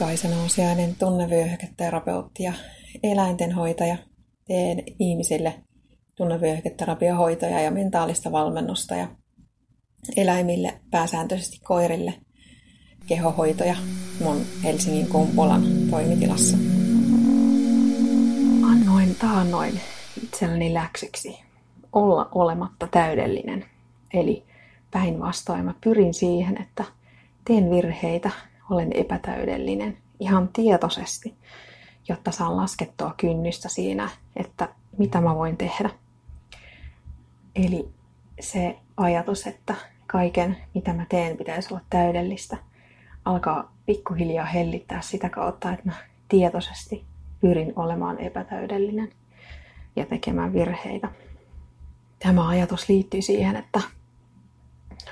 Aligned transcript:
Kaisa 0.00 0.28
Nousiainen, 0.28 0.96
tunnevyöhyketerapeutti 0.98 2.42
ja 2.42 2.52
eläintenhoitaja. 3.02 3.96
Teen 4.46 4.82
ihmisille 4.98 5.54
tunnevyöhyketerapiohoitoja 6.14 7.60
ja 7.60 7.70
mentaalista 7.70 8.32
valmennusta 8.32 8.94
ja 8.94 9.08
eläimille, 10.16 10.80
pääsääntöisesti 10.90 11.60
koirille, 11.64 12.14
kehohoitoja 13.06 13.76
mun 14.20 14.40
Helsingin 14.64 15.06
Kumpulan 15.06 15.62
toimitilassa. 15.90 16.56
Annoin 18.70 19.14
taannoin 19.14 19.80
itselleni 20.24 20.74
läksyksi 20.74 21.38
olla 21.92 22.28
olematta 22.34 22.86
täydellinen. 22.86 23.64
Eli 24.14 24.44
päinvastoin 24.90 25.64
mä 25.64 25.74
pyrin 25.84 26.14
siihen, 26.14 26.62
että 26.62 26.84
teen 27.44 27.70
virheitä, 27.70 28.30
olen 28.70 28.92
epätäydellinen 28.92 29.98
ihan 30.20 30.48
tietoisesti, 30.48 31.34
jotta 32.08 32.30
saan 32.30 32.56
laskettua 32.56 33.14
kynnystä 33.16 33.68
siinä, 33.68 34.08
että 34.36 34.68
mitä 34.98 35.20
mä 35.20 35.34
voin 35.34 35.56
tehdä. 35.56 35.90
Eli 37.56 37.88
se 38.40 38.78
ajatus, 38.96 39.46
että 39.46 39.74
kaiken 40.06 40.56
mitä 40.74 40.92
mä 40.92 41.06
teen 41.08 41.36
pitäisi 41.36 41.74
olla 41.74 41.84
täydellistä, 41.90 42.56
alkaa 43.24 43.72
pikkuhiljaa 43.86 44.46
hellittää 44.46 45.00
sitä 45.00 45.28
kautta, 45.28 45.72
että 45.72 45.86
mä 45.86 45.94
tietoisesti 46.28 47.04
pyrin 47.40 47.72
olemaan 47.76 48.18
epätäydellinen 48.18 49.12
ja 49.96 50.06
tekemään 50.06 50.52
virheitä. 50.52 51.08
Tämä 52.18 52.48
ajatus 52.48 52.88
liittyy 52.88 53.22
siihen, 53.22 53.56
että 53.56 53.80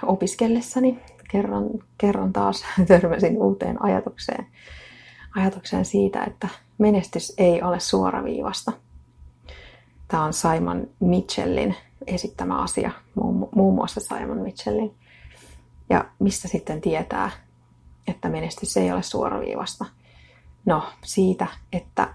opiskellessani 0.02 0.98
kerran, 1.28 1.64
kerran 1.98 2.32
taas 2.32 2.64
törmäsin 2.88 3.38
uuteen 3.38 3.82
ajatukseen, 3.82 4.46
ajatukseen 5.36 5.84
siitä, 5.84 6.24
että 6.24 6.48
menestys 6.78 7.34
ei 7.38 7.62
ole 7.62 7.80
suoraviivasta. 7.80 8.72
Tämä 10.08 10.24
on 10.24 10.32
Simon 10.32 10.90
Mitchellin 11.00 11.74
esittämä 12.06 12.62
asia, 12.62 12.90
muun 13.54 13.74
muassa 13.74 14.00
Simon 14.00 14.38
Mitchellin. 14.38 14.94
Ja 15.90 16.04
mistä 16.18 16.48
sitten 16.48 16.80
tietää, 16.80 17.30
että 18.06 18.28
menestys 18.28 18.76
ei 18.76 18.92
ole 18.92 19.02
suoraviivasta? 19.02 19.84
No 20.66 20.82
siitä, 21.04 21.46
että 21.72 22.14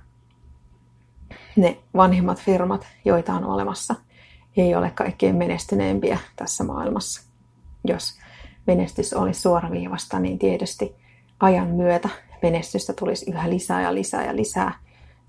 ne 1.55 1.77
vanhimmat 1.95 2.41
firmat, 2.41 2.87
joita 3.05 3.33
on 3.33 3.43
olemassa, 3.45 3.95
ei 4.57 4.75
ole 4.75 4.91
kaikkein 4.91 5.35
menestyneempiä 5.35 6.17
tässä 6.35 6.63
maailmassa. 6.63 7.21
Jos 7.83 8.19
menestys 8.67 9.13
olisi 9.13 9.41
suoraviivasta, 9.41 10.19
niin 10.19 10.39
tietysti 10.39 10.95
ajan 11.39 11.67
myötä 11.67 12.09
menestystä 12.41 12.93
tulisi 12.93 13.31
yhä 13.31 13.49
lisää 13.49 13.81
ja 13.81 13.93
lisää 13.93 14.25
ja 14.25 14.35
lisää, 14.35 14.79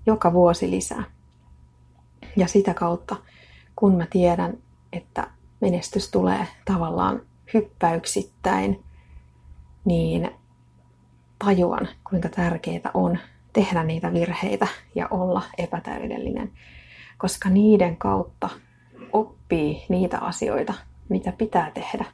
joka 0.05 0.33
vuosi 0.33 0.71
lisää. 0.71 1.03
Ja 2.37 2.47
sitä 2.47 2.73
kautta, 2.73 3.15
kun 3.75 3.95
mä 3.95 4.05
tiedän, 4.09 4.57
että 4.93 5.27
menestys 5.61 6.11
tulee 6.11 6.47
tavallaan 6.65 7.21
hyppäyksittäin, 7.53 8.83
niin 9.85 10.31
tajuan, 11.39 11.87
kuinka 12.09 12.29
tärkeää 12.29 12.91
on 12.93 13.17
tehdä 13.53 13.83
niitä 13.83 14.13
virheitä 14.13 14.67
ja 14.95 15.07
olla 15.11 15.41
epätäydellinen, 15.57 16.51
koska 17.17 17.49
niiden 17.49 17.97
kautta 17.97 18.49
oppii 19.13 19.85
niitä 19.89 20.19
asioita, 20.19 20.73
mitä 21.09 21.31
pitää 21.31 21.71
tehdä 21.71 22.05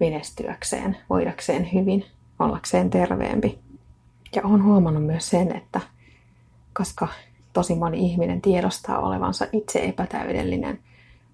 menestyäkseen, 0.00 0.96
voidakseen 1.10 1.72
hyvin, 1.72 2.04
ollakseen 2.38 2.90
terveempi. 2.90 3.58
Ja 4.36 4.42
olen 4.44 4.64
huomannut 4.64 5.06
myös 5.06 5.30
sen, 5.30 5.56
että 5.56 5.80
koska 6.74 7.08
tosi 7.52 7.74
moni 7.74 7.98
ihminen 7.98 8.40
tiedostaa 8.40 8.98
olevansa 8.98 9.46
itse 9.52 9.84
epätäydellinen, 9.84 10.78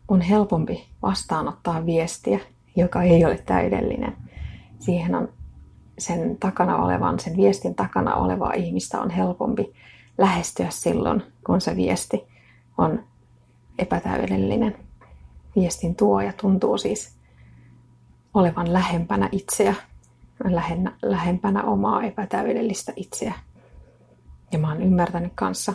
on 0.09 0.21
helpompi 0.21 0.87
vastaanottaa 1.03 1.87
viestiä, 1.87 2.41
joka 2.77 3.03
ei 3.03 3.25
ole 3.25 3.39
täydellinen. 3.47 4.17
Siihen 4.79 5.15
on 5.15 5.29
sen 5.99 6.37
takana 6.37 6.77
olevan, 6.77 7.21
sen 7.21 7.37
viestin 7.37 7.75
takana 7.75 8.15
olevaa 8.15 8.53
ihmistä 8.53 9.01
on 9.01 9.11
helpompi 9.11 9.75
lähestyä 10.19 10.67
silloin, 10.71 11.23
kun 11.47 11.61
se 11.61 11.77
viesti 11.77 12.25
on 12.79 13.05
epätäydellinen. 13.79 14.77
Viestin 15.57 15.95
tuoja 15.95 16.33
tuntuu 16.33 16.79
siis 16.79 17.15
olevan 18.35 18.73
lähempänä 18.73 19.29
itseä, 19.33 19.75
lähennä, 20.45 20.93
lähempänä 21.03 21.63
omaa 21.63 22.03
epätäydellistä 22.03 22.93
itseä. 22.97 23.35
Ja 24.53 24.59
mä 24.59 24.69
oon 24.69 24.83
ymmärtänyt 24.83 25.33
kanssa, 25.35 25.75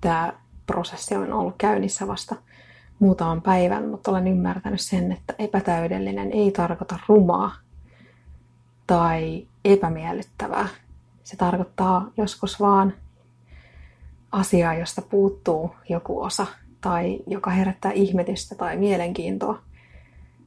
tämä 0.00 0.32
prosessi 0.66 1.14
on 1.14 1.32
ollut 1.32 1.54
käynnissä 1.58 2.06
vasta 2.06 2.36
muutaman 2.98 3.42
päivän, 3.42 3.88
mutta 3.88 4.10
olen 4.10 4.28
ymmärtänyt 4.28 4.80
sen, 4.80 5.12
että 5.12 5.34
epätäydellinen 5.38 6.32
ei 6.32 6.50
tarkoita 6.50 6.98
rumaa 7.08 7.52
tai 8.86 9.46
epämiellyttävää. 9.64 10.68
Se 11.24 11.36
tarkoittaa 11.36 12.10
joskus 12.16 12.60
vaan 12.60 12.94
asiaa, 14.32 14.74
josta 14.74 15.02
puuttuu 15.02 15.74
joku 15.88 16.22
osa 16.22 16.46
tai 16.80 17.18
joka 17.26 17.50
herättää 17.50 17.92
ihmetystä 17.92 18.54
tai 18.54 18.76
mielenkiintoa 18.76 19.58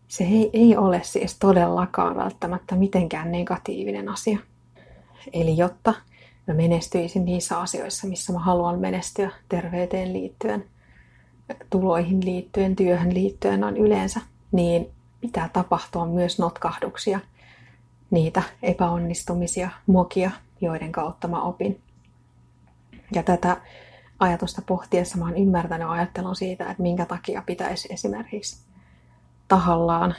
se 0.10 0.24
ei, 0.24 0.50
ei 0.54 0.78
ole 0.78 1.02
siis 1.04 1.40
todellakaan 1.40 2.16
välttämättä 2.16 2.76
mitenkään 2.76 3.32
negatiivinen 3.32 4.10
asia. 4.10 4.40
Eli 5.34 5.58
jotta 5.58 5.94
mä 6.48 6.54
menestyisin 6.54 7.26
niissä 7.26 7.60
asioissa, 7.60 8.08
missä 8.08 8.34
mä 8.34 8.40
haluan 8.40 8.80
menestyä 8.80 9.32
terveyteen 9.50 10.14
liittyen, 10.14 10.66
tuloihin 11.70 12.26
liittyen, 12.26 12.76
työhön 12.76 13.14
liittyen 13.14 13.64
on 13.64 13.78
yleensä, 13.78 14.22
niin 14.52 14.90
pitää 15.22 15.50
tapahtua 15.54 16.06
myös 16.06 16.40
notkahduksia, 16.40 17.20
niitä 18.12 18.44
epäonnistumisia, 18.64 19.70
mokia, 19.88 20.32
joiden 20.62 20.92
kautta 20.92 21.28
mä 21.28 21.42
opin. 21.42 21.82
Ja 23.14 23.24
tätä 23.24 23.58
ajatusta 24.20 24.62
pohtiessa 24.68 25.18
mä 25.18 25.26
oon 25.26 25.38
ymmärtänyt 25.38 25.90
ajattelun 25.90 26.36
siitä, 26.36 26.72
että 26.72 26.84
minkä 26.84 27.06
takia 27.06 27.44
pitäisi 27.46 27.88
esimerkiksi 27.94 28.69
tahallaan 29.50 30.16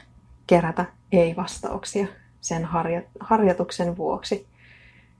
kerätä 0.46 0.84
ei-vastauksia 1.12 2.06
sen 2.40 2.68
harjoituksen 3.20 3.96
vuoksi, 3.96 4.48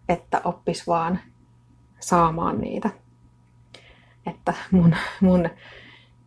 että 0.08 0.40
oppis 0.44 0.86
vaan 0.86 1.20
saamaan 2.00 2.60
niitä. 2.60 2.90
Että 4.26 4.54
mun, 4.70 4.96
mun 5.20 5.48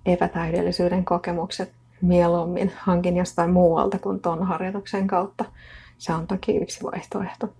epätäydellisyyden 0.05 1.05
kokemukset 1.05 1.73
mieluummin 2.01 2.71
hankin 2.77 3.17
jostain 3.17 3.51
muualta 3.51 3.99
kuin 3.99 4.19
ton 4.19 4.47
harjoituksen 4.47 5.07
kautta. 5.07 5.45
Se 5.97 6.13
on 6.13 6.27
toki 6.27 6.57
yksi 6.57 6.83
vaihtoehto. 6.83 7.53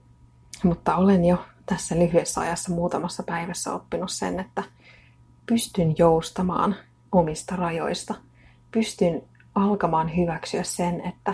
Mutta 0.64 0.96
olen 0.96 1.26
jo 1.26 1.46
tässä 1.66 1.96
lyhyessä 1.96 2.42
ajassa 2.42 2.72
muutamassa 2.72 3.24
päivässä 3.24 3.74
oppinut 3.74 4.12
sen, 4.12 4.40
että 4.40 4.64
pystyn 5.46 5.96
joustamaan 5.98 6.76
omista 7.12 7.56
rajoista. 7.56 8.16
Pystyn 8.72 9.24
alkamaan 9.56 10.18
hyväksyä 10.18 10.64
sen, 10.64 11.02
että 11.02 11.34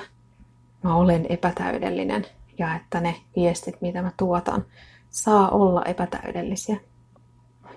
mä 0.83 0.95
olen 0.95 1.25
epätäydellinen 1.29 2.25
ja 2.57 2.75
että 2.75 2.99
ne 2.99 3.15
viestit, 3.35 3.81
mitä 3.81 4.01
mä 4.01 4.11
tuotan, 4.17 4.65
saa 5.09 5.49
olla 5.49 5.83
epätäydellisiä. 5.83 6.77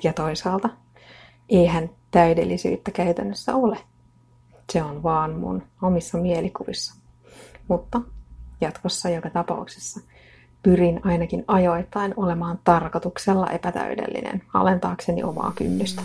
Ja 0.02 0.12
toisaalta, 0.12 0.68
eihän 1.48 1.90
täydellisyyttä 2.10 2.90
käytännössä 2.90 3.54
ole. 3.54 3.78
Se 4.72 4.82
on 4.82 5.02
vaan 5.02 5.34
mun 5.40 5.62
omissa 5.82 6.18
mielikuvissa. 6.18 6.94
Mutta 7.68 8.00
jatkossa 8.60 9.08
joka 9.08 9.30
tapauksessa 9.30 10.00
pyrin 10.62 11.00
ainakin 11.04 11.44
ajoittain 11.48 12.14
olemaan 12.16 12.58
tarkoituksella 12.64 13.50
epätäydellinen, 13.50 14.42
alentaakseni 14.54 15.22
omaa 15.22 15.52
kynnystä. 15.56 16.02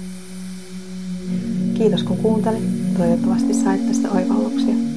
Kiitos 1.78 2.04
kun 2.04 2.18
kuuntelit. 2.18 2.64
Toivottavasti 2.98 3.54
sait 3.54 3.88
tästä 3.88 4.12
oivalluksia. 4.12 4.97